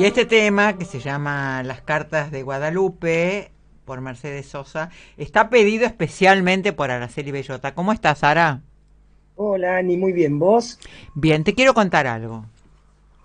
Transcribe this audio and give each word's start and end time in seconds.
Y 0.00 0.06
este 0.06 0.24
tema, 0.24 0.78
que 0.78 0.86
se 0.86 0.98
llama 0.98 1.62
Las 1.62 1.82
cartas 1.82 2.30
de 2.30 2.42
Guadalupe, 2.42 3.52
por 3.84 4.00
Mercedes 4.00 4.46
Sosa, 4.48 4.88
está 5.18 5.50
pedido 5.50 5.84
especialmente 5.84 6.72
por 6.72 6.90
Araceli 6.90 7.30
Bellota. 7.32 7.74
¿Cómo 7.74 7.92
estás, 7.92 8.20
Sara? 8.20 8.62
Hola, 9.36 9.76
Ani, 9.76 9.98
muy 9.98 10.14
bien. 10.14 10.38
¿Vos? 10.38 10.78
Bien, 11.12 11.44
te 11.44 11.54
quiero 11.54 11.74
contar 11.74 12.06
algo. 12.06 12.46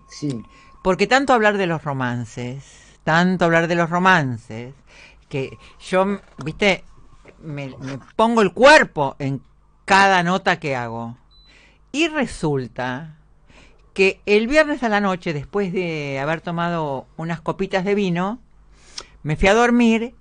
Sí. 0.10 0.44
Porque 0.84 1.08
tanto 1.08 1.32
hablar 1.32 1.56
de 1.56 1.66
los 1.66 1.82
romances, 1.82 2.98
tanto 3.06 3.46
hablar 3.46 3.70
de 3.70 3.76
los 3.76 3.90
romances, 3.90 4.74
que 5.30 5.58
yo, 5.80 6.20
viste, 6.44 6.84
me, 7.42 7.70
me 7.80 8.00
pongo 8.18 8.42
el 8.42 8.52
cuerpo 8.52 9.16
en 9.18 9.42
cada 9.86 10.24
nota 10.24 10.60
que 10.60 10.76
hago. 10.76 11.16
Y 11.94 12.10
resulta 12.10 13.16
que 13.96 14.22
el 14.28 14.46
viernes 14.48 14.84
a 14.84 14.90
la 14.90 15.02
noche, 15.02 15.34
después 15.34 15.74
de 15.74 16.20
haber 16.20 16.42
tomado 16.42 17.08
unas 17.18 17.42
copitas 17.42 17.84
de 17.86 17.96
vino, 17.96 18.40
me 19.24 19.36
fui 19.38 19.48
a 19.48 19.54
dormir 19.56 20.14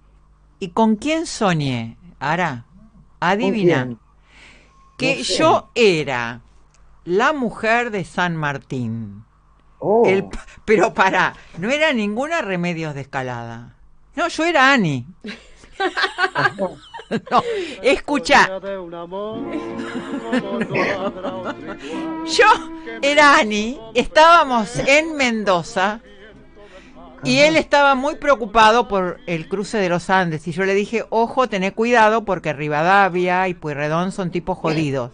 y 0.61 0.69
¿con 0.69 0.97
quién 0.97 1.27
soñé? 1.27 1.99
Ara, 2.21 2.65
adivina. 3.21 3.97
Que 4.97 5.19
No 5.19 5.25
sé. 5.25 5.37
yo 5.39 5.71
era 5.75 6.41
la 7.05 7.33
mujer 7.35 7.91
de 7.91 8.05
San 8.05 8.37
Martín. 8.37 9.25
Oh, 9.81 10.05
El- 10.07 10.25
pero 10.65 10.95
para, 10.95 11.35
no 11.59 11.69
era 11.71 11.93
ninguna 11.93 12.41
Remedios 12.41 12.95
de 12.95 13.03
Escalada. 13.03 13.75
No, 14.17 14.29
yo 14.29 14.45
era 14.45 14.73
Ani. 14.73 15.05
No, 17.31 17.43
escucha, 17.83 18.61
yo 22.27 22.47
era 23.03 23.39
Ani, 23.39 23.79
estábamos 23.95 24.77
en 24.79 25.15
Mendoza 25.17 26.01
y 27.23 27.39
él 27.41 27.57
estaba 27.57 27.95
muy 27.95 28.17
preocupado 28.17 28.89
por 28.89 29.21
el 29.27 29.49
cruce 29.49 29.79
de 29.79 29.89
los 29.89 30.11
Andes 30.11 30.47
y 30.49 30.53
yo 30.53 30.65
le 30.65 30.75
dije, 30.75 31.05
ojo, 31.11 31.49
tené 31.49 31.73
cuidado 31.73 32.25
porque 32.25 32.53
Rivadavia 32.53 33.49
y 33.49 33.55
Pueyrredón 33.55 34.13
son 34.13 34.31
tipos 34.31 34.59
jodidos. 34.59 35.11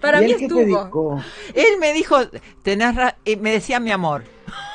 Para 0.00 0.22
¿Y 0.22 0.26
mí 0.26 0.32
él 0.32 0.38
qué 0.38 0.48
te 0.48 0.62
estuvo. 0.62 0.84
dijo? 0.84 1.24
Él 1.54 1.78
me 1.80 1.92
dijo, 1.92 2.18
tenés 2.62 2.94
ra-", 2.94 3.16
y 3.24 3.36
me 3.36 3.52
decía 3.52 3.80
mi 3.80 3.90
amor. 3.92 4.24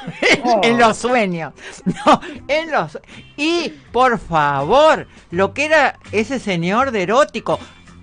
Oh. 0.44 0.62
en 0.64 0.78
los 0.78 0.98
sueños. 0.98 1.54
No, 1.86 2.22
en 2.48 2.72
los 2.72 3.00
Y 3.38 3.70
por 3.92 4.18
favor, 4.20 5.08
lo 5.30 5.54
que 5.54 5.66
era 5.66 6.00
ese 6.12 6.40
señor 6.40 6.92
de 6.92 7.04
erótico. 7.04 7.60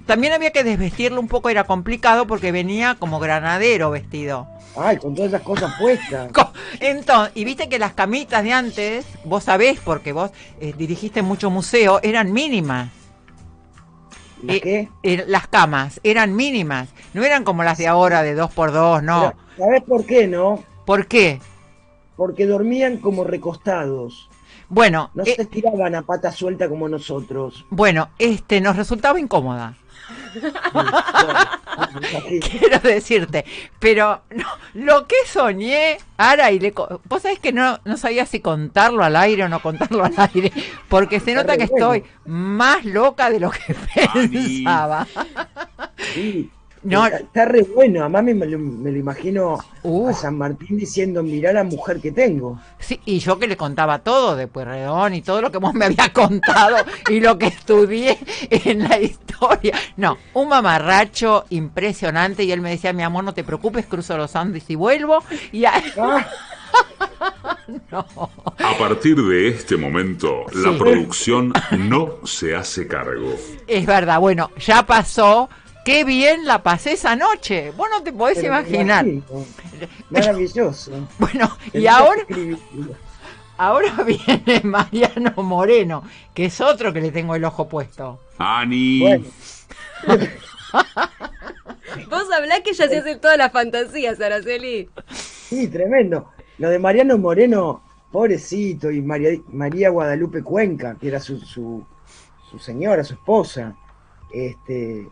También 0.07 0.33
había 0.33 0.53
que 0.53 0.65
desvestirlo 0.65 1.21
un 1.21 1.29
poco, 1.29 1.51
era 1.51 1.65
complicado 1.65 2.27
porque 2.27 2.51
venía 2.51 2.95
como 2.99 3.19
granadero 3.19 3.91
vestido. 3.91 4.47
Ay, 4.77 4.97
con 4.97 5.15
todas 5.15 5.31
esas 5.33 5.43
cosas 5.43 5.75
puestas. 5.79 6.31
Entonces, 6.81 7.33
y 7.37 7.45
viste 7.45 7.69
que 7.69 7.79
las 7.79 7.93
camitas 7.93 8.43
de 8.43 8.53
antes, 8.53 9.05
vos 9.25 9.45
sabés 9.45 9.81
porque 9.81 10.13
vos 10.13 10.31
eh, 10.61 10.73
dirigiste 10.79 11.21
mucho 11.23 11.51
museo, 11.51 12.01
eran 12.03 12.33
mínimas. 12.33 12.89
¿La 14.43 14.55
Eh, 14.55 14.61
qué? 14.61 14.89
eh, 15.03 15.25
las 15.27 15.49
camas 15.49 16.01
eran 16.05 16.35
mínimas, 16.37 16.89
no 17.13 17.25
eran 17.25 17.45
como 17.45 17.65
las 17.65 17.77
de 17.77 17.89
ahora 17.89 18.23
de 18.23 18.35
dos 18.35 18.51
por 18.53 18.73
dos, 18.73 19.03
no. 19.03 19.35
Pero, 19.57 19.67
¿Sabés 19.67 19.83
por 19.83 20.07
qué 20.07 20.27
no? 20.29 20.63
¿Por 20.87 21.07
qué? 21.07 21.41
Porque 22.19 22.45
dormían 22.47 22.99
como 22.99 23.25
recostados. 23.25 24.29
Bueno, 24.69 25.11
No 25.15 25.23
eh, 25.23 25.33
se 25.37 25.43
estiraban 25.43 25.95
a 25.95 26.03
pata 26.03 26.31
suelta 26.33 26.69
como 26.69 26.87
nosotros. 26.91 27.65
bueno, 27.71 28.11
este 28.19 28.61
nos 28.61 28.77
resultaba 28.77 29.19
incómoda. 29.19 29.75
Quiero 32.51 32.79
decirte. 32.81 33.45
Pero 33.79 34.23
no, 34.31 34.45
lo 34.75 35.07
que 35.07 35.17
soñé, 35.27 35.99
Ara, 36.17 36.51
y 36.51 36.59
le, 36.59 36.73
co- 36.73 37.01
vos 37.05 37.23
sabés 37.23 37.39
que 37.39 37.53
no, 37.53 37.79
no 37.85 37.97
sabía 37.97 38.27
si 38.27 38.41
contarlo 38.41 39.05
al 39.05 39.17
aire 39.17 39.45
o 39.45 39.49
no 39.49 39.61
contarlo 39.61 40.05
al 40.05 40.15
aire, 40.35 40.53
porque 40.89 41.21
se 41.21 41.35
nota 41.35 41.57
que 41.57 41.65
estoy 41.65 42.05
más 42.27 42.85
loca 42.85 43.31
de 43.31 43.41
lo 43.41 43.51
que 43.51 43.75
pensaba. 43.95 45.07
Sí. 46.15 46.51
No. 46.83 47.05
Está, 47.07 47.19
está 47.19 47.45
re 47.47 47.63
bueno. 47.63 48.01
Además 48.01 48.25
me, 48.25 48.35
me 48.35 48.47
lo, 48.47 48.59
me 48.59 48.91
lo 48.93 48.99
imagino 48.99 49.59
Uh. 49.83 50.09
a 50.09 50.13
San 50.13 50.37
Martín 50.39 50.77
diciendo, 50.77 51.23
mirá 51.23 51.53
la 51.53 51.65
mujer 51.65 52.01
que 52.01 52.13
tengo. 52.13 52.59
Sí, 52.79 53.01
y 53.05 53.19
yo 53.19 53.39
que 53.39 53.47
le 53.47 53.57
contaba 53.57 53.99
todo 54.01 54.37
de 54.37 54.47
Pueyrredón 54.47 55.15
y 55.15 55.23
todo 55.23 55.41
lo 55.43 55.51
que 55.51 55.59
vos 55.59 55.75
me 55.75 55.87
había 55.87 56.13
contado 56.13 56.77
y 57.11 57.21
lo 57.21 57.39
que 57.39 57.47
estudié 57.47 58.19
en 58.51 58.89
la 58.89 58.99
historia. 59.01 59.75
No, 59.97 60.19
un 60.35 60.49
mamarracho 60.49 61.45
impresionante 61.51 62.45
y 62.45 62.53
él 62.53 62.61
me 62.61 62.71
decía, 62.71 62.93
mi 62.93 63.03
amor, 63.03 63.25
no 63.25 63.35
te 63.35 63.45
preocupes, 63.45 63.87
cruzo 63.87 64.17
los 64.17 64.35
Andes 64.37 64.69
y 64.69 64.75
vuelvo. 64.75 65.23
Y 65.53 65.65
a- 65.65 65.83
Ah, 65.97 66.27
no. 67.91 68.07
A 68.59 68.79
partir 68.79 69.17
de 69.17 69.49
este 69.49 69.77
momento, 69.77 70.45
la 70.53 70.77
producción 70.77 71.53
no 71.79 72.19
se 72.25 72.55
hace 72.55 72.87
cargo. 72.87 73.35
Es 73.67 73.87
verdad, 73.87 74.21
bueno, 74.21 74.51
ya 74.59 74.85
pasó. 74.85 75.49
Qué 75.89 76.05
bien 76.05 76.45
la 76.45 76.63
pasé 76.63 76.93
esa 76.93 77.17
noche. 77.17 77.71
Vos 77.71 77.89
no 77.91 78.03
te 78.03 78.13
podés 78.13 78.37
pero 78.37 78.49
imaginar. 78.49 79.07
imagino. 79.07 79.47
Maravilloso. 80.11 81.09
Bueno, 81.19 81.51
y 81.73 81.87
ahora, 81.87 82.27
ahora 83.57 83.95
viene 84.07 84.61
Mariano 84.65 85.33
Moreno, 85.43 86.03
que 86.35 86.45
es 86.45 86.61
otro 86.61 86.93
que 86.93 87.01
le 87.01 87.11
tengo 87.11 87.35
el 87.37 87.45
ojo 87.47 87.71
puesto. 87.71 88.21
Ani, 88.37 89.01
Bueno, 89.01 89.25
Vos 92.11 92.25
hablás 92.37 92.61
que 92.61 92.75
ya 92.75 92.87
se 92.87 92.99
hacen 92.99 93.19
todas 93.19 93.39
las 93.39 93.51
fantasías, 93.51 94.21
Araceli. 94.21 94.91
sí, 95.11 95.69
tremendo. 95.69 96.29
Lo 96.59 96.69
de 96.69 96.79
Mariano 96.79 97.17
Moreno, 97.17 97.83
pobrecito, 98.13 98.91
y 98.91 99.01
María, 99.01 99.31
María 99.49 99.89
Guadalupe 99.89 100.43
Cuenca, 100.43 100.97
que 101.01 101.09
era 101.09 101.19
su, 101.19 101.41
su, 101.41 101.83
su 102.51 102.59
señora, 102.59 103.03
su 103.05 103.15
esposa. 103.15 103.75
Este, 104.35 105.09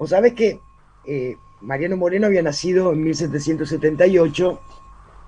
vos 0.00 0.08
sabés 0.08 0.32
que 0.32 0.58
eh, 1.04 1.36
Mariano 1.60 1.98
Moreno 1.98 2.26
había 2.26 2.42
nacido 2.42 2.94
en 2.94 3.02
1778 3.02 4.60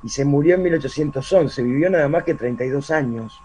y 0.02 0.08
se 0.08 0.24
murió 0.24 0.54
en 0.54 0.62
1811, 0.62 1.62
vivió 1.62 1.90
nada 1.90 2.08
más 2.08 2.24
que 2.24 2.32
32 2.32 2.90
años. 2.90 3.38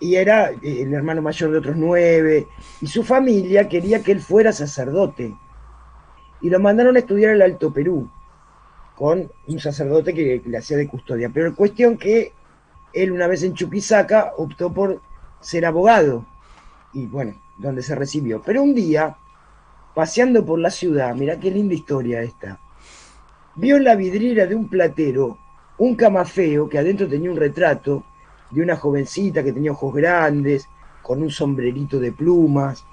Y 0.00 0.16
era 0.16 0.50
eh, 0.50 0.82
el 0.82 0.92
hermano 0.92 1.22
mayor 1.22 1.52
de 1.52 1.58
otros 1.58 1.76
nueve, 1.76 2.48
y 2.80 2.88
su 2.88 3.04
familia 3.04 3.68
quería 3.68 4.02
que 4.02 4.10
él 4.10 4.20
fuera 4.20 4.52
sacerdote. 4.52 5.32
Y 6.40 6.50
lo 6.50 6.58
mandaron 6.58 6.96
a 6.96 6.98
estudiar 6.98 7.30
al 7.30 7.42
Alto 7.42 7.72
Perú, 7.72 8.10
con 8.96 9.30
un 9.46 9.60
sacerdote 9.60 10.12
que 10.12 10.42
le 10.44 10.58
hacía 10.58 10.76
de 10.76 10.88
custodia. 10.88 11.30
Pero 11.32 11.54
cuestión 11.54 11.96
que 11.96 12.32
él 12.92 13.12
una 13.12 13.28
vez 13.28 13.44
en 13.44 13.54
Chuquisaca 13.54 14.32
optó 14.36 14.72
por 14.72 15.00
ser 15.40 15.66
abogado, 15.66 16.26
y 16.92 17.06
bueno, 17.06 17.40
donde 17.58 17.82
se 17.84 17.94
recibió. 17.94 18.42
Pero 18.42 18.62
un 18.62 18.74
día, 18.74 19.16
paseando 19.94 20.44
por 20.44 20.58
la 20.58 20.70
ciudad, 20.70 21.14
mirá 21.14 21.38
qué 21.38 21.50
linda 21.50 21.74
historia 21.74 22.22
esta, 22.22 22.60
vio 23.56 23.76
en 23.76 23.84
la 23.84 23.94
vidriera 23.94 24.46
de 24.46 24.54
un 24.54 24.68
platero 24.68 25.38
un 25.80 25.96
camafeo 25.96 26.68
que 26.68 26.78
adentro 26.78 27.08
tenía 27.08 27.30
un 27.30 27.38
retrato 27.38 28.04
de 28.50 28.62
una 28.62 28.76
jovencita 28.76 29.42
que 29.42 29.52
tenía 29.52 29.72
ojos 29.72 29.94
grandes, 29.94 30.68
con 31.02 31.22
un 31.22 31.30
sombrerito 31.30 31.98
de 31.98 32.12
plumas 32.12 32.84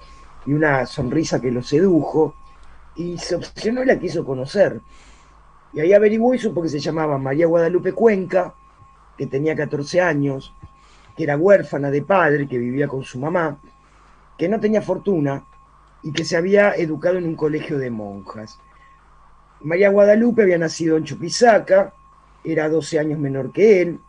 y 0.45 0.53
una 0.53 0.85
sonrisa 0.85 1.41
que 1.41 1.51
lo 1.51 1.61
sedujo, 1.61 2.35
y 2.95 3.17
se 3.17 3.35
obsesionó 3.35 3.83
y 3.83 3.87
la 3.87 3.99
quiso 3.99 4.25
conocer. 4.25 4.79
Y 5.73 5.81
ahí 5.81 5.91
averiguó 5.91 6.33
y 6.33 6.39
supo 6.39 6.61
que 6.61 6.69
se 6.69 6.79
llamaba 6.79 7.17
María 7.17 7.45
Guadalupe 7.45 7.91
Cuenca, 7.91 8.55
que 9.17 9.27
tenía 9.27 9.53
14 9.53 9.99
años, 9.99 10.53
que 11.17 11.23
era 11.23 11.35
huérfana 11.35 11.91
de 11.91 12.01
padre, 12.03 12.47
que 12.47 12.57
vivía 12.57 12.87
con 12.87 13.03
su 13.03 13.19
mamá, 13.19 13.59
que 14.37 14.47
no 14.47 14.61
tenía 14.61 14.81
fortuna 14.81 15.43
y 16.03 16.11
que 16.11 16.25
se 16.25 16.37
había 16.37 16.73
educado 16.75 17.17
en 17.17 17.25
un 17.25 17.35
colegio 17.35 17.77
de 17.77 17.89
monjas. 17.89 18.59
María 19.61 19.89
Guadalupe 19.89 20.43
había 20.43 20.57
nacido 20.57 20.97
en 20.97 21.03
Chuquisaca, 21.03 21.93
era 22.43 22.69
12 22.69 22.99
años 22.99 23.19
menor 23.19 23.51
que 23.51 23.81
él, 23.81 23.99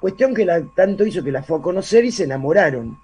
cuestión 0.00 0.34
que 0.34 0.44
la, 0.44 0.62
tanto 0.74 1.04
hizo 1.06 1.22
que 1.22 1.32
la 1.32 1.42
fue 1.42 1.58
a 1.58 1.62
conocer 1.62 2.04
y 2.04 2.12
se 2.12 2.24
enamoraron. 2.24 2.98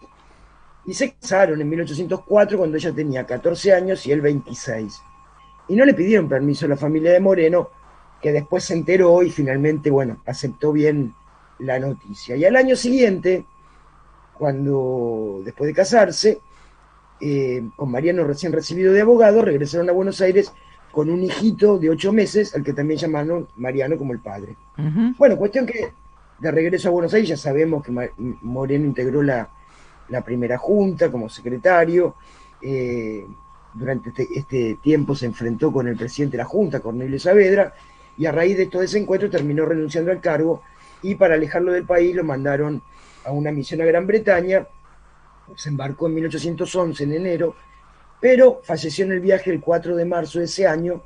Y 0.87 0.95
se 0.95 1.13
casaron 1.13 1.61
en 1.61 1.69
1804 1.69 2.59
cuando 2.59 2.77
ella 2.77 2.93
tenía 2.93 3.27
14 3.27 3.75
años 3.75 4.07
y 4.07 4.13
él 4.13 4.21
26. 4.21 5.01
Y 5.69 5.77
no 5.77 5.85
le 5.85 5.95
pidieron 5.95 6.29
permiso 6.29 6.67
a 6.67 6.71
la 6.71 6.77
familia 6.77 7.13
de 7.13 7.21
Moreno, 7.21 7.71
que 8.21 8.33
después 8.33 8.65
se 8.65 8.75
enteró 8.75 9.23
y 9.23 9.31
finalmente, 9.31 9.91
bueno, 9.91 10.23
aceptó 10.27 10.73
bien 10.73 11.15
la 11.59 11.79
noticia. 11.79 12.37
Y 12.37 12.45
al 12.45 12.57
año 12.57 12.75
siguiente, 12.77 13.45
cuando 14.37 15.43
después 15.45 15.69
de 15.69 15.75
casarse, 15.75 16.41
eh, 17.21 17.63
con 17.77 17.91
Mariano 17.91 18.25
recién 18.25 18.53
recibido 18.53 18.93
de 18.93 19.01
abogado, 19.01 19.43
regresaron 19.43 19.89
a 19.89 19.93
Buenos 19.93 20.21
Aires 20.21 20.53
con 20.91 21.09
un 21.11 21.23
hijito 21.23 21.79
de 21.79 21.91
ocho 21.91 22.13
meses, 22.13 22.55
al 22.55 22.65
que 22.65 22.73
también 22.73 22.99
llamaron 22.99 23.49
Mariano 23.57 23.97
como 23.97 24.13
el 24.13 24.19
padre. 24.19 24.57
Bueno, 25.19 25.37
cuestión 25.37 25.67
que 25.67 25.93
de 26.39 26.51
regreso 26.51 26.89
a 26.89 26.93
Buenos 26.93 27.15
Aires 27.15 27.29
ya 27.29 27.37
sabemos 27.37 27.85
que 27.85 27.93
Moreno 28.17 28.87
integró 28.87 29.23
la, 29.23 29.49
la 30.09 30.23
primera 30.23 30.59
junta 30.59 31.11
como 31.11 31.29
secretario. 31.29 32.17
eh, 32.63 33.25
durante 33.73 34.09
este, 34.11 34.27
este 34.35 34.79
tiempo 34.83 35.15
se 35.15 35.27
enfrentó 35.27 35.73
con 35.73 35.87
el 35.89 35.97
presidente 35.97 36.37
de 36.37 36.43
la 36.43 36.49
junta, 36.49 36.81
Cornelio 36.81 37.19
Saavedra, 37.19 37.75
y 38.17 38.27
a 38.27 38.33
raíz 38.33 38.57
de 38.57 38.67
todo 38.67 38.83
ese 38.83 38.99
encuentro 38.99 39.31
terminó 39.31 39.65
renunciando 39.65 40.11
al 40.11 40.21
cargo 40.21 40.63
y 41.03 41.15
para 41.15 41.35
alejarlo 41.35 41.73
del 41.73 41.85
país 41.85 42.15
lo 42.15 42.25
mandaron 42.25 42.83
a 43.25 43.33
una 43.33 43.53
misión 43.53 43.81
a 43.81 43.85
Gran 43.85 44.07
Bretaña, 44.07 44.67
se 45.57 45.69
embarcó 45.69 46.07
en 46.07 46.15
1811 46.15 47.05
en 47.05 47.13
enero, 47.13 47.55
pero 48.21 48.61
falleció 48.63 49.05
en 49.05 49.13
el 49.13 49.21
viaje 49.21 49.51
el 49.51 49.61
4 49.61 49.97
de 49.97 50.05
marzo 50.05 50.39
de 50.39 50.45
ese 50.45 50.67
año 50.67 51.03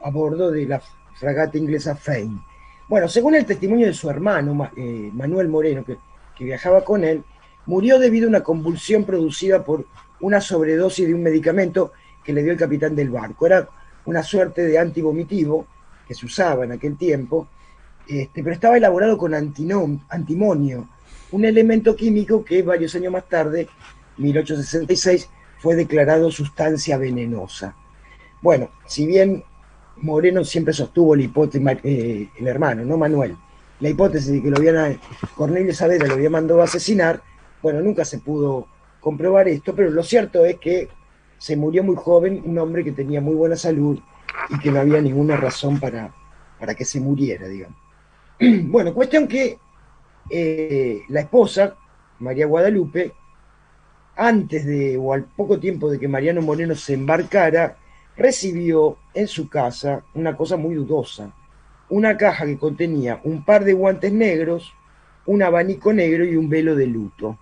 a 0.00 0.10
bordo 0.10 0.50
de 0.50 0.66
la 0.66 0.82
fragata 1.14 1.58
inglesa 1.58 1.96
Fame. 1.96 2.40
Bueno, 2.88 3.08
según 3.08 3.34
el 3.34 3.46
testimonio 3.46 3.86
de 3.86 3.94
su 3.94 4.10
hermano, 4.10 4.70
eh, 4.76 5.10
Manuel 5.12 5.48
Moreno, 5.48 5.84
que, 5.84 5.96
viajaba 6.44 6.84
con 6.84 7.04
él, 7.04 7.22
murió 7.66 7.98
debido 7.98 8.26
a 8.26 8.28
una 8.28 8.42
convulsión 8.42 9.04
producida 9.04 9.64
por 9.64 9.86
una 10.20 10.40
sobredosis 10.40 11.06
de 11.06 11.14
un 11.14 11.22
medicamento 11.22 11.92
que 12.22 12.32
le 12.32 12.42
dio 12.42 12.52
el 12.52 12.58
capitán 12.58 12.94
del 12.94 13.10
barco. 13.10 13.46
Era 13.46 13.68
una 14.04 14.22
suerte 14.22 14.66
de 14.66 14.78
antivomitivo 14.78 15.66
que 16.06 16.14
se 16.14 16.26
usaba 16.26 16.64
en 16.64 16.72
aquel 16.72 16.98
tiempo, 16.98 17.48
este, 18.06 18.42
pero 18.42 18.54
estaba 18.54 18.76
elaborado 18.76 19.16
con 19.16 19.32
antimonio, 19.34 20.88
un 21.34 21.44
elemento 21.44 21.96
químico 21.96 22.44
que 22.44 22.62
varios 22.62 22.94
años 22.94 23.12
más 23.12 23.28
tarde, 23.28 23.68
1866, 24.18 25.28
fue 25.58 25.74
declarado 25.74 26.30
sustancia 26.30 26.96
venenosa. 26.96 27.74
Bueno, 28.40 28.70
si 28.86 29.04
bien 29.04 29.42
Moreno 29.96 30.44
siempre 30.44 30.72
sostuvo 30.72 31.16
la 31.16 31.22
hipótesis, 31.22 31.66
eh, 31.82 32.28
el 32.38 32.46
hermano, 32.46 32.84
no 32.84 32.96
Manuel, 32.96 33.36
la 33.80 33.88
hipótesis 33.88 34.30
de 34.30 34.42
que 34.42 34.50
lo 34.50 34.58
Cornelio 35.34 35.74
Saavedra 35.74 36.06
lo 36.06 36.14
había 36.14 36.30
mandado 36.30 36.60
a 36.60 36.64
asesinar, 36.64 37.20
bueno, 37.60 37.80
nunca 37.80 38.04
se 38.04 38.18
pudo 38.18 38.68
comprobar 39.00 39.48
esto, 39.48 39.74
pero 39.74 39.90
lo 39.90 40.04
cierto 40.04 40.44
es 40.44 40.56
que 40.60 40.88
se 41.38 41.56
murió 41.56 41.82
muy 41.82 41.96
joven, 41.96 42.42
un 42.44 42.58
hombre 42.58 42.84
que 42.84 42.92
tenía 42.92 43.20
muy 43.20 43.34
buena 43.34 43.56
salud 43.56 43.98
y 44.50 44.58
que 44.60 44.70
no 44.70 44.78
había 44.78 45.00
ninguna 45.00 45.36
razón 45.36 45.80
para, 45.80 46.14
para 46.60 46.76
que 46.76 46.84
se 46.84 47.00
muriera, 47.00 47.48
digamos. 47.48 47.76
Bueno, 48.70 48.94
cuestión 48.94 49.26
que 49.26 49.58
eh, 50.30 51.02
la 51.08 51.20
esposa, 51.20 51.76
María 52.18 52.46
Guadalupe, 52.46 53.12
antes 54.16 54.64
de 54.64 54.96
o 54.96 55.12
al 55.12 55.24
poco 55.24 55.58
tiempo 55.58 55.90
de 55.90 55.98
que 55.98 56.08
Mariano 56.08 56.40
Moreno 56.40 56.74
se 56.74 56.94
embarcara, 56.94 57.76
recibió 58.16 58.98
en 59.12 59.26
su 59.26 59.48
casa 59.48 60.04
una 60.14 60.36
cosa 60.36 60.56
muy 60.56 60.74
dudosa, 60.74 61.32
una 61.88 62.16
caja 62.16 62.46
que 62.46 62.58
contenía 62.58 63.20
un 63.24 63.44
par 63.44 63.64
de 63.64 63.72
guantes 63.72 64.12
negros, 64.12 64.72
un 65.26 65.42
abanico 65.42 65.92
negro 65.92 66.24
y 66.24 66.36
un 66.36 66.48
velo 66.48 66.74
de 66.74 66.86
luto. 66.86 67.38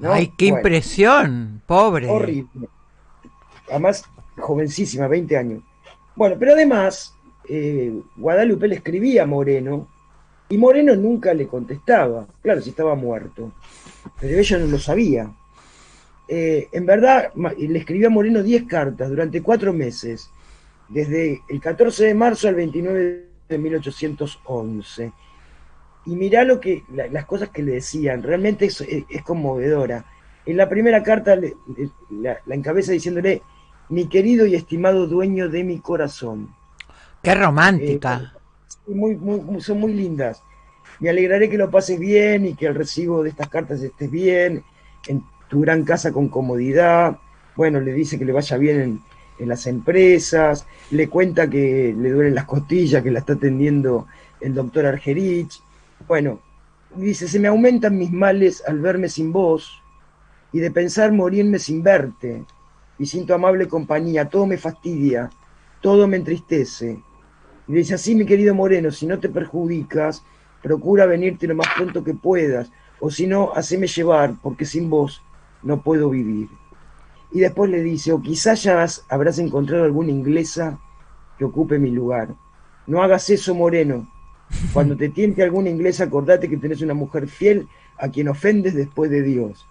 ¡Ay, 0.00 0.32
qué 0.36 0.46
impresión! 0.46 1.62
Pobre. 1.66 2.08
Horrible. 2.08 2.68
Además, 3.68 4.04
jovencísima, 4.36 5.08
20 5.08 5.36
años. 5.36 5.62
Bueno, 6.14 6.36
pero 6.38 6.52
además, 6.52 7.14
eh, 7.48 7.92
Guadalupe 8.16 8.68
le 8.68 8.76
escribía 8.76 9.24
a 9.24 9.26
Moreno 9.26 9.88
y 10.48 10.58
Moreno 10.58 10.94
nunca 10.94 11.34
le 11.34 11.46
contestaba. 11.46 12.26
Claro, 12.42 12.60
si 12.60 12.70
estaba 12.70 12.94
muerto. 12.94 13.52
Pero 14.20 14.38
ella 14.38 14.58
no 14.58 14.66
lo 14.66 14.78
sabía. 14.78 15.30
Eh, 16.28 16.68
en 16.72 16.86
verdad, 16.86 17.32
le 17.34 17.78
escribió 17.78 18.08
a 18.08 18.10
Moreno 18.10 18.42
10 18.42 18.64
cartas 18.64 19.08
durante 19.08 19.42
cuatro 19.42 19.72
meses, 19.72 20.30
desde 20.88 21.42
el 21.48 21.60
14 21.60 22.06
de 22.06 22.14
marzo 22.14 22.48
al 22.48 22.54
29 22.54 23.28
de 23.48 23.58
1811. 23.58 25.12
Y 26.06 26.16
mirá 26.16 26.44
lo 26.44 26.60
que, 26.60 26.84
las 26.90 27.24
cosas 27.26 27.50
que 27.50 27.62
le 27.62 27.72
decían, 27.72 28.22
realmente 28.22 28.66
es, 28.66 28.82
conmovedora. 29.24 30.04
En 30.46 30.56
la 30.56 30.68
primera 30.68 31.02
carta 31.02 31.36
la, 32.10 32.38
encabeza 32.50 32.92
diciéndole, 32.92 33.42
mi 33.90 34.06
querido 34.06 34.46
y 34.46 34.54
estimado 34.54 35.06
dueño 35.06 35.48
de 35.48 35.64
mi 35.64 35.80
corazón. 35.80 36.54
Qué 37.22 37.34
romántica. 37.34 38.32
Eh, 38.34 38.38
muy, 38.94 39.60
son 39.60 39.80
muy 39.80 39.94
lindas. 39.94 40.42
Me 41.00 41.10
alegraré 41.10 41.48
que 41.48 41.58
lo 41.58 41.70
pases 41.70 41.98
bien 41.98 42.46
y 42.46 42.54
que 42.54 42.66
el 42.66 42.74
recibo 42.74 43.22
de 43.22 43.30
estas 43.30 43.48
cartas 43.48 43.82
estés 43.82 44.10
bien, 44.10 44.64
en 45.06 45.22
tu 45.48 45.60
gran 45.60 45.84
casa 45.84 46.12
con 46.12 46.28
comodidad. 46.28 47.18
Bueno, 47.56 47.80
le 47.80 47.92
dice 47.92 48.18
que 48.18 48.24
le 48.24 48.32
vaya 48.32 48.56
bien 48.56 48.80
en, 48.80 49.00
en 49.38 49.48
las 49.48 49.66
empresas, 49.66 50.66
le 50.90 51.08
cuenta 51.08 51.48
que 51.48 51.94
le 51.96 52.10
duelen 52.10 52.34
las 52.34 52.44
costillas, 52.44 53.02
que 53.02 53.10
la 53.10 53.20
está 53.20 53.34
atendiendo 53.34 54.06
el 54.40 54.54
doctor 54.54 54.86
Argerich. 54.86 55.60
Bueno, 56.06 56.40
dice, 56.96 57.28
se 57.28 57.38
me 57.38 57.48
aumentan 57.48 57.96
mis 57.96 58.12
males 58.12 58.62
al 58.66 58.80
verme 58.80 59.08
sin 59.08 59.32
vos 59.32 59.82
y 60.52 60.58
de 60.58 60.70
pensar 60.70 61.12
morirme 61.12 61.58
sin 61.58 61.82
verte 61.82 62.44
y 62.98 63.06
sin 63.06 63.26
tu 63.26 63.34
amable 63.34 63.68
compañía, 63.68 64.28
todo 64.28 64.46
me 64.46 64.58
fastidia, 64.58 65.30
todo 65.80 66.08
me 66.08 66.16
entristece. 66.16 66.98
Y 67.68 67.74
dice 67.74 67.94
así, 67.94 68.14
mi 68.14 68.24
querido 68.24 68.54
Moreno, 68.54 68.90
si 68.90 69.06
no 69.06 69.18
te 69.18 69.28
perjudicas, 69.28 70.24
procura 70.62 71.06
venirte 71.06 71.46
lo 71.46 71.54
más 71.54 71.68
pronto 71.76 72.02
que 72.02 72.14
puedas, 72.14 72.70
o 73.00 73.10
si 73.10 73.26
no, 73.26 73.52
haceme 73.54 73.86
llevar, 73.86 74.34
porque 74.42 74.64
sin 74.64 74.90
vos 74.90 75.22
no 75.62 75.82
puedo 75.82 76.10
vivir. 76.10 76.48
Y 77.30 77.40
después 77.40 77.70
le 77.70 77.82
dice, 77.82 78.12
o 78.12 78.22
quizás 78.22 78.62
ya 78.62 78.86
habrás 79.10 79.38
encontrado 79.38 79.84
alguna 79.84 80.10
inglesa 80.10 80.78
que 81.38 81.44
ocupe 81.44 81.78
mi 81.78 81.90
lugar. 81.90 82.34
No 82.86 83.02
hagas 83.02 83.28
eso, 83.28 83.54
Moreno. 83.54 84.08
Cuando 84.72 84.96
te 84.96 85.10
tiente 85.10 85.42
alguna 85.42 85.68
inglesa, 85.68 86.04
acordate 86.04 86.48
que 86.48 86.56
tenés 86.56 86.80
una 86.80 86.94
mujer 86.94 87.28
fiel 87.28 87.68
a 87.98 88.08
quien 88.08 88.28
ofendes 88.28 88.74
después 88.74 89.10
de 89.10 89.22
Dios. 89.22 89.66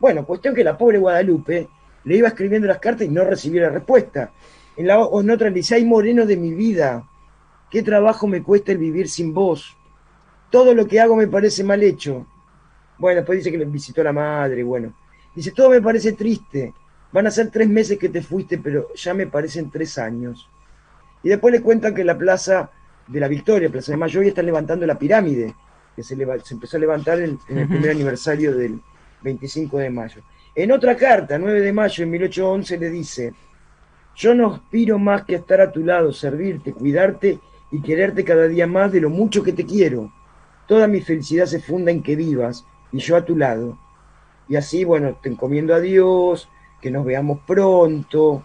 Bueno, 0.00 0.26
cuestión 0.26 0.54
que 0.54 0.64
la 0.64 0.76
pobre 0.76 0.98
Guadalupe 0.98 1.68
le 2.04 2.16
iba 2.16 2.28
escribiendo 2.28 2.66
las 2.66 2.78
cartas 2.78 3.06
y 3.06 3.10
no 3.10 3.24
recibiera 3.24 3.70
respuesta. 3.70 4.32
En, 4.76 4.88
la, 4.88 4.98
otra 4.98 5.48
le 5.48 5.54
dice, 5.54 5.76
ay 5.76 5.84
Moreno 5.84 6.26
de 6.26 6.36
mi 6.36 6.52
vida, 6.52 7.08
qué 7.70 7.82
trabajo 7.82 8.26
me 8.26 8.42
cuesta 8.42 8.72
el 8.72 8.78
vivir 8.78 9.08
sin 9.08 9.32
vos. 9.34 9.76
Todo 10.50 10.74
lo 10.74 10.86
que 10.86 11.00
hago 11.00 11.16
me 11.16 11.26
parece 11.26 11.64
mal 11.64 11.82
hecho. 11.82 12.26
Bueno, 12.98 13.16
después 13.20 13.38
dice 13.38 13.50
que 13.50 13.58
le 13.58 13.64
visitó 13.64 14.02
la 14.02 14.12
madre, 14.12 14.62
bueno. 14.62 14.94
Dice, 15.34 15.52
todo 15.52 15.70
me 15.70 15.82
parece 15.82 16.12
triste. 16.12 16.72
Van 17.12 17.26
a 17.26 17.30
ser 17.30 17.50
tres 17.50 17.68
meses 17.68 17.98
que 17.98 18.08
te 18.08 18.22
fuiste, 18.22 18.58
pero 18.58 18.88
ya 18.94 19.14
me 19.14 19.26
parecen 19.26 19.70
tres 19.70 19.98
años. 19.98 20.48
Y 21.22 21.28
después 21.28 21.52
le 21.52 21.60
cuentan 21.60 21.94
que 21.94 22.04
la 22.04 22.16
plaza 22.16 22.70
de 23.06 23.20
la 23.20 23.28
Victoria, 23.28 23.70
Plaza 23.70 23.92
de 23.92 23.98
Mayo, 23.98 24.20
hoy 24.20 24.28
están 24.28 24.46
levantando 24.46 24.86
la 24.86 24.98
pirámide, 24.98 25.54
que 25.94 26.02
se, 26.02 26.16
se 26.16 26.54
empezó 26.54 26.76
a 26.76 26.80
levantar 26.80 27.20
en, 27.20 27.38
el 27.48 27.68
primer 27.68 27.90
aniversario 27.90 28.56
del 28.56 28.80
25 29.22 29.78
de 29.78 29.90
mayo. 29.90 30.22
En 30.54 30.72
otra 30.72 30.96
carta, 30.96 31.38
9 31.38 31.60
de 31.60 31.72
mayo 31.72 32.04
de 32.04 32.10
1811, 32.10 32.78
le 32.78 32.90
dice, 32.90 33.34
yo 34.14 34.34
no 34.34 34.54
aspiro 34.54 34.98
más 34.98 35.24
que 35.24 35.36
a 35.36 35.38
estar 35.38 35.60
a 35.60 35.70
tu 35.70 35.84
lado, 35.84 36.12
servirte, 36.12 36.72
cuidarte 36.72 37.38
y 37.70 37.80
quererte 37.82 38.24
cada 38.24 38.48
día 38.48 38.66
más 38.66 38.92
de 38.92 39.00
lo 39.00 39.10
mucho 39.10 39.42
que 39.42 39.52
te 39.52 39.66
quiero. 39.66 40.12
Toda 40.66 40.86
mi 40.86 41.00
felicidad 41.00 41.46
se 41.46 41.60
funda 41.60 41.90
en 41.90 42.02
que 42.02 42.16
vivas 42.16 42.64
y 42.92 42.98
yo 42.98 43.16
a 43.16 43.24
tu 43.24 43.36
lado. 43.36 43.78
Y 44.48 44.56
así, 44.56 44.84
bueno, 44.84 45.18
te 45.22 45.28
encomiendo 45.28 45.74
a 45.74 45.80
Dios, 45.80 46.48
que 46.80 46.90
nos 46.90 47.04
veamos 47.04 47.40
pronto. 47.46 48.44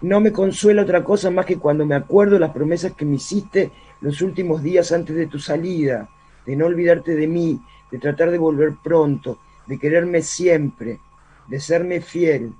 No 0.00 0.20
me 0.20 0.32
consuela 0.32 0.82
otra 0.82 1.04
cosa 1.04 1.30
más 1.30 1.46
que 1.46 1.58
cuando 1.58 1.84
me 1.84 1.94
acuerdo 1.94 2.38
las 2.38 2.52
promesas 2.52 2.92
que 2.92 3.04
me 3.04 3.16
hiciste 3.16 3.70
los 4.00 4.20
últimos 4.22 4.62
días 4.62 4.92
antes 4.92 5.16
de 5.16 5.26
tu 5.26 5.38
salida, 5.38 6.08
de 6.44 6.56
no 6.56 6.66
olvidarte 6.66 7.14
de 7.14 7.26
mí, 7.26 7.60
de 7.90 7.98
tratar 7.98 8.30
de 8.30 8.38
volver 8.38 8.74
pronto, 8.82 9.38
de 9.66 9.78
quererme 9.78 10.22
siempre, 10.22 11.00
de 11.48 11.60
serme 11.60 12.00
fiel. 12.00 12.52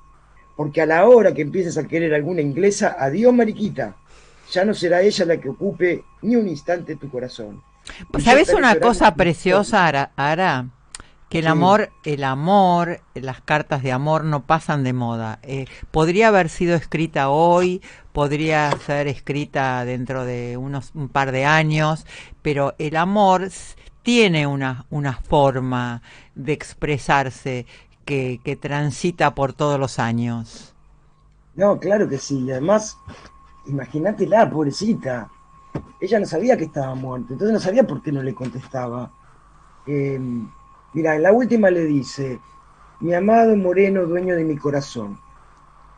Porque 0.56 0.80
a 0.80 0.86
la 0.86 1.06
hora 1.06 1.34
que 1.34 1.42
empieces 1.42 1.76
a 1.76 1.86
querer 1.86 2.14
alguna 2.14 2.40
inglesa, 2.40 2.96
adiós 2.98 3.32
mariquita, 3.34 3.96
ya 4.50 4.64
no 4.64 4.74
será 4.74 5.02
ella 5.02 5.24
la 5.24 5.36
que 5.38 5.48
ocupe 5.48 6.04
ni 6.22 6.36
un 6.36 6.48
instante 6.48 6.96
tu 6.96 7.10
corazón. 7.10 7.62
¿Sabes 8.18 8.52
una 8.52 8.78
cosa 8.80 9.14
preciosa, 9.14 9.86
Ara? 10.16 10.68
Que 11.28 11.40
el 11.40 11.48
amor, 11.48 11.90
el 12.04 12.22
amor, 12.22 13.00
las 13.14 13.40
cartas 13.40 13.82
de 13.82 13.90
amor 13.90 14.24
no 14.24 14.46
pasan 14.46 14.84
de 14.84 14.92
moda. 14.92 15.40
Eh, 15.42 15.66
podría 15.90 16.28
haber 16.28 16.48
sido 16.48 16.76
escrita 16.76 17.30
hoy, 17.30 17.82
podría 18.12 18.70
ser 18.86 19.08
escrita 19.08 19.84
dentro 19.84 20.24
de 20.24 20.56
unos 20.56 20.92
un 20.94 21.08
par 21.08 21.32
de 21.32 21.44
años, 21.44 22.06
pero 22.42 22.74
el 22.78 22.96
amor 22.96 23.48
tiene 24.02 24.46
una, 24.46 24.86
una 24.88 25.14
forma 25.14 26.00
de 26.36 26.52
expresarse 26.52 27.66
que, 28.04 28.40
que 28.44 28.54
transita 28.54 29.34
por 29.34 29.52
todos 29.52 29.80
los 29.80 29.98
años. 29.98 30.74
No, 31.56 31.80
claro 31.80 32.08
que 32.08 32.18
sí. 32.18 32.48
Además, 32.50 32.96
imagínatela, 33.66 34.50
pobrecita. 34.50 35.30
Ella 36.00 36.20
no 36.20 36.26
sabía 36.26 36.56
que 36.56 36.64
estaba 36.64 36.94
muerta, 36.94 37.32
entonces 37.32 37.52
no 37.52 37.60
sabía 37.60 37.86
por 37.86 38.02
qué 38.02 38.12
no 38.12 38.22
le 38.22 38.34
contestaba. 38.34 39.10
Eh, 39.86 40.20
Mira, 40.96 41.14
en 41.14 41.24
la 41.24 41.30
última 41.30 41.68
le 41.68 41.84
dice, 41.84 42.40
mi 43.00 43.12
amado 43.12 43.54
Moreno, 43.54 44.06
dueño 44.06 44.34
de 44.34 44.44
mi 44.44 44.56
corazón. 44.56 45.20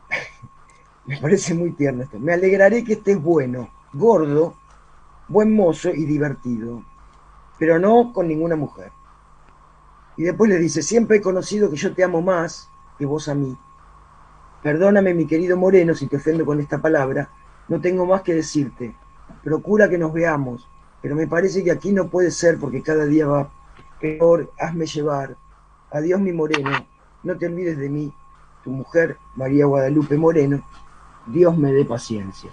Me 1.05 1.17
parece 1.21 1.53
muy 1.53 1.71
tierno 1.71 2.03
esto. 2.03 2.19
Me 2.19 2.33
alegraré 2.33 2.83
que 2.83 2.93
estés 2.93 3.17
bueno, 3.21 3.69
gordo, 3.93 4.55
buen 5.29 5.55
mozo 5.55 5.91
y 5.91 6.03
divertido, 6.03 6.83
pero 7.57 7.79
no 7.79 8.11
con 8.11 8.27
ninguna 8.27 8.57
mujer. 8.57 8.91
Y 10.17 10.23
después 10.23 10.49
le 10.49 10.57
dice, 10.57 10.81
siempre 10.81 11.19
he 11.19 11.21
conocido 11.21 11.69
que 11.69 11.77
yo 11.77 11.93
te 11.93 12.03
amo 12.03 12.21
más 12.21 12.67
que 12.97 13.05
vos 13.05 13.29
a 13.29 13.35
mí. 13.35 13.57
Perdóname, 14.61 15.13
mi 15.13 15.27
querido 15.27 15.55
Moreno, 15.55 15.95
si 15.95 16.07
te 16.07 16.17
ofendo 16.17 16.45
con 16.45 16.59
esta 16.59 16.81
palabra, 16.81 17.29
no 17.69 17.79
tengo 17.79 18.05
más 18.05 18.23
que 18.23 18.33
decirte. 18.33 18.93
procura 19.43 19.87
que 19.87 19.97
nos 19.97 20.11
veamos, 20.11 20.67
pero 21.01 21.15
me 21.15 21.27
parece 21.27 21.63
que 21.63 21.71
aquí 21.71 21.93
no 21.93 22.09
puede 22.09 22.31
ser 22.31 22.57
porque 22.59 22.81
cada 22.81 23.05
día 23.05 23.27
va 23.27 23.51
peor, 24.01 24.51
hazme 24.59 24.85
llevar. 24.85 25.37
Adiós 25.91 26.19
mi 26.19 26.33
moreno, 26.33 26.71
no 27.23 27.37
te 27.37 27.45
olvides 27.45 27.77
de 27.77 27.89
mí, 27.89 28.13
tu 28.63 28.71
mujer 28.71 29.17
María 29.35 29.65
Guadalupe 29.65 30.17
Moreno, 30.17 30.61
Dios 31.27 31.57
me 31.57 31.71
dé 31.71 31.85
paciencia. 31.85 32.49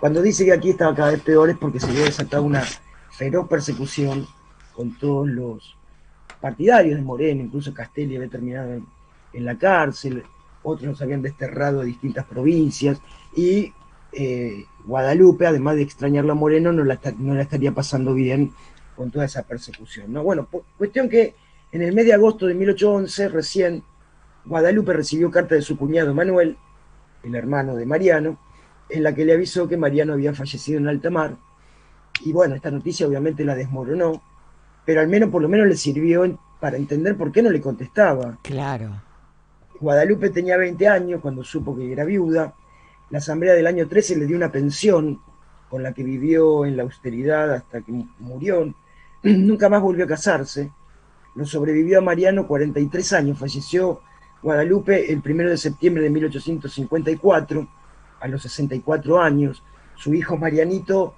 Cuando 0.00 0.20
dice 0.22 0.44
que 0.44 0.52
aquí 0.52 0.70
estaba 0.70 0.94
cada 0.94 1.12
vez 1.12 1.22
peor 1.22 1.50
es 1.50 1.56
porque 1.56 1.80
se 1.80 1.88
había 1.88 2.04
desatado 2.04 2.42
una 2.42 2.62
feroz 3.10 3.48
persecución 3.48 4.26
con 4.74 4.96
todos 4.98 5.26
los 5.26 5.76
partidarios 6.40 6.96
de 6.96 7.02
Moreno, 7.02 7.42
incluso 7.42 7.74
Castelli 7.74 8.16
había 8.16 8.28
terminado 8.28 8.74
en, 8.74 8.86
en 9.32 9.44
la 9.44 9.58
cárcel, 9.58 10.22
otros 10.62 10.88
los 10.88 11.02
habían 11.02 11.22
desterrado 11.22 11.80
a 11.80 11.84
distintas 11.84 12.24
provincias 12.26 13.00
y 13.34 13.72
eh, 14.20 14.64
Guadalupe, 14.84 15.46
además 15.46 15.76
de 15.76 15.82
extrañarlo 15.82 16.32
a 16.32 16.34
Moreno, 16.34 16.72
no 16.72 16.82
la, 16.84 16.94
esta- 16.94 17.12
no 17.16 17.34
la 17.34 17.42
estaría 17.42 17.72
pasando 17.72 18.14
bien 18.14 18.52
con 18.96 19.10
toda 19.12 19.24
esa 19.26 19.42
persecución. 19.44 20.12
¿no? 20.12 20.22
Bueno, 20.24 20.48
cuestión 20.76 21.08
que 21.08 21.34
en 21.70 21.82
el 21.82 21.94
mes 21.94 22.04
de 22.06 22.14
agosto 22.14 22.46
de 22.46 22.54
1811, 22.54 23.28
recién, 23.28 23.82
Guadalupe 24.44 24.92
recibió 24.92 25.30
carta 25.30 25.54
de 25.54 25.62
su 25.62 25.76
cuñado 25.78 26.14
Manuel, 26.14 26.56
el 27.22 27.34
hermano 27.34 27.76
de 27.76 27.86
Mariano, 27.86 28.38
en 28.88 29.02
la 29.02 29.14
que 29.14 29.24
le 29.24 29.34
avisó 29.34 29.68
que 29.68 29.76
Mariano 29.76 30.14
había 30.14 30.32
fallecido 30.34 30.78
en 30.78 30.88
alta 30.88 31.10
mar. 31.10 31.36
Y 32.24 32.32
bueno, 32.32 32.54
esta 32.56 32.70
noticia 32.70 33.06
obviamente 33.06 33.44
la 33.44 33.54
desmoronó, 33.54 34.20
pero 34.84 35.00
al 35.00 35.08
menos 35.08 35.28
por 35.30 35.42
lo 35.42 35.48
menos 35.48 35.68
le 35.68 35.76
sirvió 35.76 36.38
para 36.58 36.76
entender 36.76 37.16
por 37.16 37.30
qué 37.30 37.42
no 37.42 37.50
le 37.50 37.60
contestaba. 37.60 38.38
Claro. 38.42 39.00
Guadalupe 39.80 40.30
tenía 40.30 40.56
20 40.56 40.88
años 40.88 41.20
cuando 41.20 41.44
supo 41.44 41.76
que 41.76 41.92
era 41.92 42.04
viuda. 42.04 42.54
La 43.10 43.18
asamblea 43.18 43.54
del 43.54 43.66
año 43.66 43.88
13 43.88 44.16
le 44.16 44.26
dio 44.26 44.36
una 44.36 44.52
pensión 44.52 45.20
con 45.70 45.82
la 45.82 45.92
que 45.92 46.02
vivió 46.02 46.64
en 46.64 46.76
la 46.76 46.82
austeridad 46.82 47.52
hasta 47.54 47.80
que 47.80 47.92
mu- 47.92 48.08
murió. 48.18 48.72
Nunca 49.22 49.68
más 49.68 49.82
volvió 49.82 50.04
a 50.04 50.08
casarse. 50.08 50.70
Lo 51.34 51.44
sobrevivió 51.46 51.98
a 51.98 52.02
Mariano 52.02 52.46
43 52.46 53.12
años. 53.14 53.38
Falleció 53.38 54.00
Guadalupe 54.42 55.12
el 55.12 55.22
1 55.24 55.50
de 55.50 55.56
septiembre 55.56 56.02
de 56.02 56.10
1854, 56.10 57.68
a 58.20 58.28
los 58.28 58.42
64 58.42 59.20
años. 59.20 59.62
Su 59.96 60.14
hijo 60.14 60.36
Marianito 60.36 61.14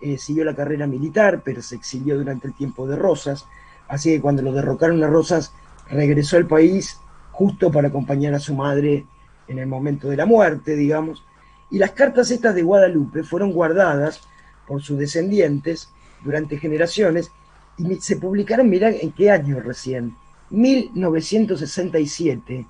eh, 0.00 0.18
siguió 0.18 0.44
la 0.44 0.54
carrera 0.54 0.86
militar, 0.86 1.42
pero 1.44 1.62
se 1.62 1.76
exilió 1.76 2.16
durante 2.18 2.46
el 2.48 2.54
tiempo 2.54 2.86
de 2.86 2.96
Rosas. 2.96 3.46
Así 3.88 4.10
que 4.10 4.20
cuando 4.20 4.42
lo 4.42 4.52
derrocaron 4.52 5.02
a 5.02 5.08
Rosas, 5.08 5.52
regresó 5.90 6.36
al 6.36 6.46
país 6.46 6.98
justo 7.30 7.70
para 7.70 7.88
acompañar 7.88 8.34
a 8.34 8.38
su 8.38 8.54
madre 8.54 9.06
en 9.48 9.58
el 9.58 9.66
momento 9.66 10.08
de 10.08 10.16
la 10.16 10.26
muerte, 10.26 10.76
digamos. 10.76 11.24
Y 11.72 11.78
las 11.78 11.90
cartas 11.92 12.30
estas 12.30 12.54
de 12.54 12.62
Guadalupe 12.62 13.24
fueron 13.24 13.52
guardadas 13.52 14.20
por 14.68 14.82
sus 14.82 14.98
descendientes 14.98 15.88
durante 16.22 16.58
generaciones 16.58 17.32
y 17.78 17.94
se 17.96 18.16
publicaron, 18.16 18.68
mirá 18.68 18.90
en 18.90 19.12
qué 19.12 19.30
año 19.30 19.58
recién, 19.58 20.14
1967. 20.50 22.66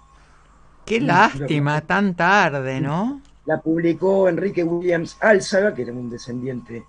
Qué 0.85 1.01
lástima, 1.01 1.81
tan 1.81 2.15
tarde, 2.15 2.81
¿no? 2.81 3.21
La 3.45 3.61
publicó 3.61 4.29
Enrique 4.29 4.63
Williams 4.63 5.17
Álzaga, 5.21 5.75
que 5.75 5.83
era 5.83 5.91
un 5.93 6.09
descendiente 6.09 6.85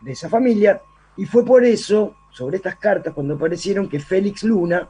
de 0.00 0.12
esa 0.12 0.30
familia, 0.30 0.80
y 1.18 1.26
fue 1.26 1.44
por 1.44 1.66
eso, 1.66 2.16
sobre 2.30 2.56
estas 2.56 2.76
cartas, 2.76 3.12
cuando 3.12 3.34
aparecieron, 3.34 3.90
que 3.90 4.00
Félix 4.00 4.42
Luna 4.42 4.88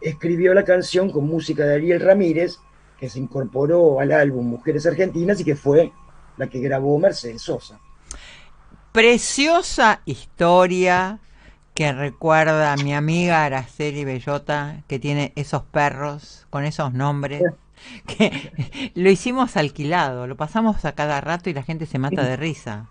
escribió 0.00 0.54
la 0.54 0.64
canción 0.64 1.10
con 1.10 1.26
música 1.26 1.64
de 1.64 1.74
Ariel 1.74 2.00
Ramírez, 2.00 2.60
que 3.00 3.08
se 3.08 3.18
incorporó 3.18 3.98
al 3.98 4.12
álbum 4.12 4.46
Mujeres 4.46 4.86
Argentinas 4.86 5.40
y 5.40 5.44
que 5.44 5.56
fue 5.56 5.90
la 6.36 6.48
que 6.48 6.60
grabó 6.60 6.98
Mercedes 6.98 7.40
Sosa. 7.40 7.80
Preciosa 8.92 10.02
historia 10.04 11.18
que 11.74 11.92
recuerda 11.92 12.72
a 12.72 12.76
mi 12.76 12.92
amiga 12.92 13.44
Araceli 13.44 14.04
Bellota, 14.04 14.82
que 14.86 14.98
tiene 14.98 15.32
esos 15.34 15.62
perros 15.62 16.46
con 16.50 16.64
esos 16.64 16.92
nombres. 16.92 17.42
Que 18.06 18.92
lo 18.94 19.08
hicimos 19.08 19.56
alquilado, 19.56 20.26
lo 20.26 20.36
pasamos 20.36 20.84
a 20.84 20.92
cada 20.92 21.18
rato 21.22 21.48
y 21.48 21.54
la 21.54 21.62
gente 21.62 21.86
se 21.86 21.98
mata 21.98 22.22
de 22.22 22.36
risa. 22.36 22.90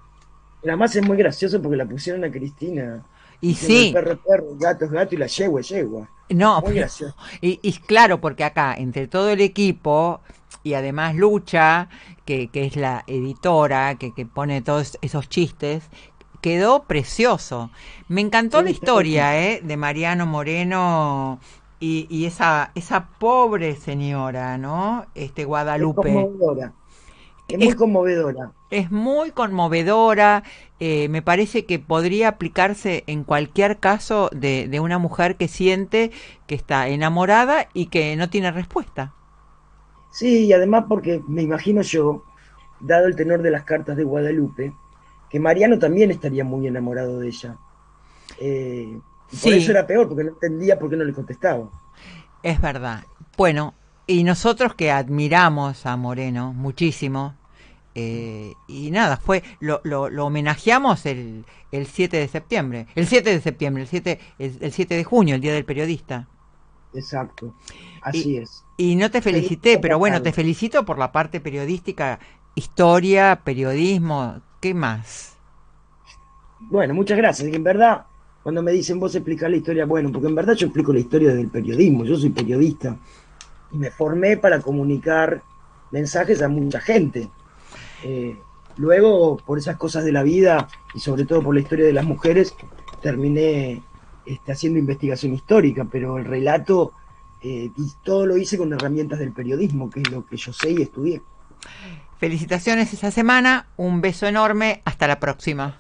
Además 0.64 0.96
es 0.96 1.04
muy 1.04 1.16
gracioso 1.16 1.62
porque 1.62 1.78
la 1.78 1.86
pusieron 1.86 2.24
a 2.24 2.32
Cristina. 2.32 3.06
Y 3.40 3.54
sí, 3.54 3.90
El 3.90 3.94
perro, 3.94 4.20
perro, 4.20 4.56
gato 4.58 4.90
gato 4.90 5.14
y 5.14 5.20
la 5.20 5.28
yegua 5.28 5.62
yegua. 5.62 6.10
No, 6.30 6.64
Muy. 6.64 6.86
Y, 7.42 7.60
y 7.62 7.74
claro, 7.80 8.22
porque 8.22 8.44
acá, 8.44 8.76
entre 8.78 9.08
todo 9.08 9.30
el 9.30 9.42
equipo, 9.42 10.22
y 10.64 10.74
además 10.74 11.16
Lucha, 11.16 11.90
que, 12.26 12.50
que 12.50 12.66
es 12.66 12.76
la 12.76 13.04
editora, 13.08 13.96
que, 13.96 14.14
que 14.14 14.26
pone 14.26 14.62
todos 14.62 14.98
esos 15.02 15.30
chistes, 15.30 15.90
quedó 16.42 16.84
precioso. 16.84 17.72
Me 18.08 18.22
encantó 18.22 18.62
Sí, 18.62 18.64
la 18.64 18.70
historia 18.70 19.40
eh, 19.42 19.62
de 19.64 19.78
Mariano 19.78 20.26
Moreno 20.26 21.40
y, 21.80 22.08
y 22.10 22.26
esa, 22.26 22.72
esa 22.76 23.10
pobre 23.20 23.76
señora, 23.76 24.58
¿no? 24.58 25.06
Este 25.16 25.46
Es 25.74 25.90
Guadalupe. 25.94 25.96
conmovedora. 25.96 26.76
Es 27.50 27.60
muy 27.60 27.74
Es- 27.74 27.76
conmovedora. 27.76 28.54
Es 28.72 28.92
muy 28.92 29.32
conmovedora, 29.32 30.44
eh, 30.80 31.10
me 31.10 31.22
parece 31.24 31.66
que 31.66 31.80
podría 31.80 32.30
aplicarse 32.30 33.04
en 33.08 33.24
cualquier 33.24 33.80
caso 33.80 34.30
de, 34.34 34.68
de 34.68 34.80
una 34.80 35.00
mujer 35.00 35.38
que 35.38 35.48
siente 35.48 36.12
que 36.48 36.56
está 36.56 36.88
enamorada 36.90 37.70
y 37.74 37.88
que 37.88 38.16
no 38.16 38.30
tiene 38.30 38.52
respuesta. 38.52 39.14
Sí, 40.12 40.46
y 40.48 40.54
además 40.54 40.86
porque 40.90 41.24
me 41.28 41.42
imagino 41.44 41.82
yo, 41.82 42.24
dado 42.80 43.08
el 43.08 43.16
tenor 43.16 43.42
de 43.42 43.52
las 43.52 43.64
cartas 43.66 43.98
de 43.98 44.04
Guadalupe, 44.04 44.74
que 45.30 45.40
Mariano 45.40 45.80
también 45.80 46.12
estaría 46.12 46.44
muy 46.44 46.68
enamorado 46.68 47.20
de 47.20 47.28
ella. 47.28 47.60
Eh, 48.38 49.02
y 49.32 49.38
por 49.38 49.54
Sí. 49.54 49.56
eso 49.56 49.72
era 49.72 49.88
peor, 49.88 50.08
porque 50.10 50.24
no 50.26 50.32
entendía 50.32 50.80
por 50.80 50.90
qué 50.90 50.98
no 50.98 51.06
le 51.06 51.14
contestaba. 51.14 51.72
Es 52.44 52.62
verdad. 52.62 53.06
Bueno, 53.38 53.74
y 54.08 54.24
nosotros 54.24 54.76
que 54.76 54.92
admiramos 54.92 55.86
a 55.86 55.98
Moreno 55.98 56.54
muchísimo, 56.54 57.36
eh, 57.96 58.54
y 58.68 58.92
nada, 58.92 59.18
fue 59.18 59.44
lo, 59.60 59.82
lo, 59.84 60.10
lo 60.10 60.26
homenajeamos 60.26 61.06
el, 61.06 61.46
el 61.72 61.88
7 61.88 62.18
de 62.18 62.28
septiembre, 62.28 62.88
el 62.96 63.08
7 63.08 63.30
de 63.30 63.42
septiembre, 63.42 63.84
el 63.84 63.90
7, 63.90 64.20
el, 64.40 64.58
el 64.62 64.72
7 64.72 64.96
de 64.96 65.04
junio, 65.04 65.36
el 65.36 65.42
Día 65.42 65.54
del 65.54 65.66
Periodista. 65.66 66.28
Exacto. 66.94 67.54
Así 68.02 68.38
es. 68.38 68.64
Y 68.78 68.96
no 68.96 69.12
te 69.12 69.22
felicité, 69.22 69.78
pero 69.78 70.00
bueno, 70.00 70.22
te 70.22 70.32
felicito 70.32 70.86
por 70.86 70.98
la 70.98 71.12
parte 71.12 71.40
periodística, 71.40 72.20
historia, 72.56 73.42
periodismo, 73.44 74.42
¿qué 74.60 74.74
más? 74.74 75.38
Bueno, 76.60 76.94
muchas 76.94 77.18
gracias. 77.18 77.50
Y 77.50 77.56
en 77.56 77.64
verdad, 77.64 78.06
cuando 78.44 78.62
me 78.62 78.72
dicen 78.72 79.00
vos 79.00 79.14
explicás 79.16 79.50
la 79.50 79.58
historia, 79.58 79.86
bueno, 79.86 80.12
porque 80.12 80.28
en 80.28 80.36
verdad 80.36 80.54
yo 80.54 80.68
explico 80.68 80.94
la 80.94 81.00
historia 81.00 81.34
del 81.34 81.50
periodismo, 81.50 82.06
yo 82.06 82.16
soy 82.18 82.30
periodista 82.30 82.98
y 83.72 83.78
me 83.78 83.92
formé 83.92 84.38
para 84.38 84.62
comunicar 84.62 85.44
mensajes 85.92 86.42
a 86.42 86.48
mucha 86.48 86.80
gente. 86.80 87.30
Eh, 88.04 88.38
luego, 88.78 89.38
por 89.38 89.58
esas 89.58 89.78
cosas 89.78 90.06
de 90.06 90.12
la 90.12 90.24
vida 90.24 90.68
y 90.94 91.00
sobre 91.00 91.26
todo 91.26 91.42
por 91.42 91.54
la 91.56 91.62
historia 91.62 91.86
de 91.86 91.94
las 91.94 92.06
mujeres, 92.06 92.56
terminé 93.02 93.82
este, 94.26 94.52
haciendo 94.52 94.80
investigación 94.80 95.34
histórica, 95.34 95.88
pero 95.90 96.18
el 96.18 96.26
relato 96.26 96.94
eh, 97.42 97.72
y 97.76 97.92
todo 98.04 98.26
lo 98.26 98.38
hice 98.38 98.58
con 98.58 98.74
herramientas 98.74 99.20
del 99.20 99.32
periodismo, 99.32 99.90
que 99.90 100.02
es 100.02 100.12
lo 100.12 100.26
que 100.26 100.38
yo 100.38 100.52
sé 100.54 100.72
y 100.72 100.82
estudié. 100.82 101.22
Felicitaciones 102.18 102.94
esa 102.94 103.12
semana, 103.12 103.68
un 103.78 104.02
beso 104.02 104.28
enorme, 104.28 104.82
hasta 104.84 105.08
la 105.08 105.20
próxima. 105.20 105.78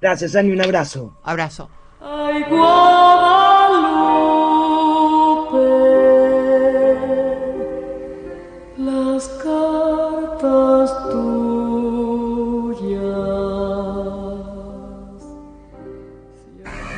Gracias, 0.00 0.36
Ani, 0.36 0.52
un 0.52 0.60
abrazo. 0.60 1.18
Abrazo. 1.24 1.68
Ay, 2.00 2.44
Guadalupe, 2.48 3.07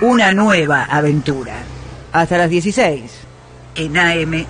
Una 0.03 0.33
nueva 0.33 0.85
aventura. 0.85 1.53
Hasta 2.13 2.39
las 2.39 2.49
16 2.49 3.03
en 3.75 3.99
AM 3.99 4.47